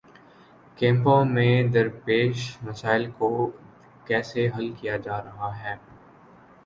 [0.77, 3.29] کیمپوں میں درپیش مسائل کو
[4.05, 5.75] کیسے حل کیا جا رہا ہے؟